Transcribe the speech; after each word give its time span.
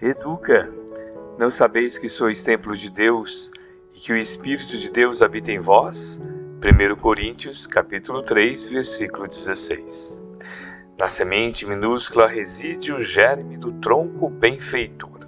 Educa. 0.00 0.72
Não 1.36 1.50
sabeis 1.50 1.98
que 1.98 2.08
sois 2.08 2.40
templos 2.44 2.78
de 2.78 2.88
Deus 2.88 3.50
e 3.92 3.98
que 3.98 4.12
o 4.12 4.16
Espírito 4.16 4.78
de 4.78 4.92
Deus 4.92 5.22
habita 5.22 5.50
em 5.50 5.58
vós? 5.58 6.20
1 6.62 6.94
Coríntios, 7.00 7.66
capítulo 7.66 8.22
3, 8.22 8.68
versículo 8.68 9.26
16. 9.26 10.22
Na 10.96 11.08
semente 11.08 11.66
minúscula 11.66 12.28
reside 12.28 12.92
o 12.92 13.00
germe 13.00 13.56
do 13.56 13.72
tronco 13.72 14.30
benfeitor. 14.30 15.26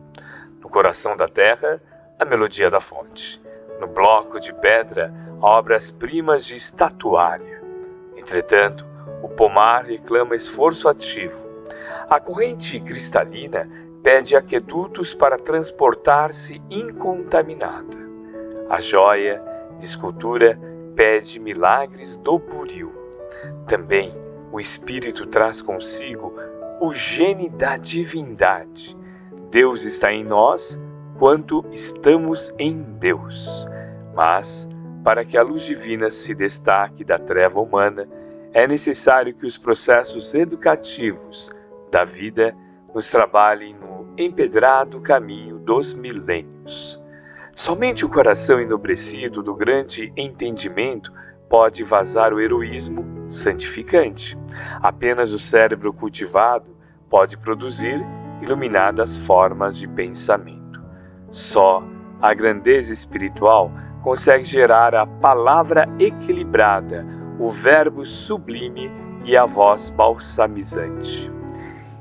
No 0.60 0.68
coração 0.68 1.16
da 1.16 1.26
terra, 1.26 1.82
a 2.16 2.24
melodia 2.24 2.70
da 2.70 2.78
fonte. 2.78 3.42
No 3.80 3.88
bloco 3.88 4.38
de 4.38 4.54
pedra, 4.54 5.12
obras-primas 5.40 6.46
de 6.46 6.54
estatuária. 6.54 7.60
Entretanto, 8.16 8.86
o 9.20 9.28
pomar 9.28 9.84
reclama 9.84 10.36
esforço 10.36 10.88
ativo. 10.88 11.44
A 12.08 12.20
corrente 12.20 12.78
cristalina 12.78 13.89
pede 14.02 14.34
aquedutos 14.34 15.14
para 15.14 15.36
transportar-se 15.36 16.60
incontaminada. 16.70 17.98
A 18.68 18.80
joia 18.80 19.42
de 19.78 19.84
escultura 19.84 20.58
pede 20.94 21.38
milagres 21.40 22.16
do 22.16 22.38
buril. 22.38 22.92
Também 23.66 24.14
o 24.52 24.60
Espírito 24.60 25.26
traz 25.26 25.62
consigo 25.62 26.34
o 26.80 26.92
gene 26.94 27.48
da 27.48 27.76
divindade. 27.76 28.96
Deus 29.50 29.84
está 29.84 30.12
em 30.12 30.24
nós 30.24 30.80
quanto 31.18 31.64
estamos 31.70 32.52
em 32.58 32.80
Deus. 32.98 33.66
Mas, 34.14 34.68
para 35.04 35.24
que 35.24 35.36
a 35.36 35.42
luz 35.42 35.62
divina 35.62 36.10
se 36.10 36.34
destaque 36.34 37.04
da 37.04 37.18
treva 37.18 37.60
humana, 37.60 38.08
é 38.52 38.66
necessário 38.66 39.34
que 39.34 39.46
os 39.46 39.58
processos 39.58 40.34
educativos 40.34 41.54
da 41.90 42.04
vida 42.04 42.56
nos 42.94 43.10
trabalhem 43.10 43.74
no 43.74 43.89
empedrado 44.20 45.00
caminho 45.00 45.58
dos 45.58 45.94
milênios. 45.94 47.02
Somente 47.52 48.04
o 48.04 48.08
coração 48.08 48.60
enobrecido 48.60 49.42
do 49.42 49.54
grande 49.54 50.12
entendimento 50.16 51.12
pode 51.48 51.82
vazar 51.82 52.32
o 52.32 52.40
heroísmo 52.40 53.04
santificante. 53.28 54.38
Apenas 54.80 55.32
o 55.32 55.38
cérebro 55.38 55.92
cultivado 55.92 56.76
pode 57.08 57.36
produzir 57.36 58.00
iluminadas 58.40 59.16
formas 59.16 59.76
de 59.76 59.88
pensamento. 59.88 60.80
Só 61.30 61.82
a 62.20 62.32
grandeza 62.34 62.92
espiritual 62.92 63.70
consegue 64.02 64.44
gerar 64.44 64.94
a 64.94 65.06
palavra 65.06 65.88
equilibrada, 65.98 67.06
o 67.38 67.50
verbo 67.50 68.04
sublime 68.04 68.90
e 69.24 69.36
a 69.36 69.44
voz 69.44 69.90
balsamizante. 69.90 71.39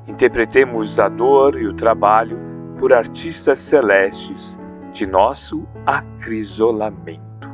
Interpretemos 0.09 0.99
a 0.99 1.07
dor 1.07 1.55
e 1.61 1.67
o 1.67 1.73
trabalho 1.73 2.35
por 2.79 2.91
artistas 2.91 3.59
celestes 3.59 4.59
de 4.91 5.05
nosso 5.05 5.67
acrisolamento. 5.85 7.47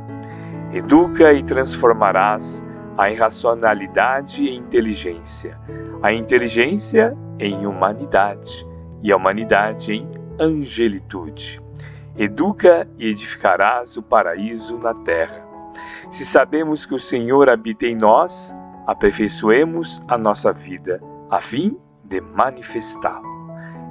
Educa 0.72 1.34
e 1.34 1.44
transformarás 1.44 2.64
a 2.98 3.12
irracionalidade 3.12 4.48
em 4.48 4.56
inteligência, 4.56 5.60
a 6.02 6.14
inteligência 6.14 7.14
em 7.40 7.68
humanidade 7.68 8.66
e 9.04 9.12
a 9.12 9.18
humanidade 9.18 9.92
em 9.92 10.10
angelitude. 10.40 11.62
Educa 12.18 12.88
e 12.98 13.10
edificarás 13.10 13.98
o 13.98 14.02
paraíso 14.02 14.78
na 14.78 14.94
terra. 14.94 15.46
Se 16.10 16.26
sabemos 16.26 16.86
que 16.86 16.96
o 16.96 17.00
Senhor 17.00 17.50
habita 17.50 17.86
em 17.86 17.96
nós, 17.98 18.56
aperfeiçoemos 18.88 20.02
a 20.08 20.18
nossa 20.18 20.54
vida, 20.54 21.02
a 21.30 21.42
fim 21.42 21.78
de 22.06 22.22
manifestá-lo. 22.22 23.28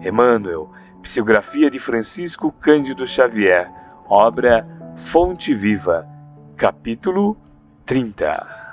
Emmanuel, 0.03 0.70
psicografia 1.03 1.70
de 1.70 1.79
Francisco 1.79 2.53
Cândido 2.53 3.07
Xavier, 3.07 3.70
obra 4.07 4.67
Fonte 4.97 5.53
Viva, 5.53 6.07
capítulo 6.57 7.37
30. 7.85 8.64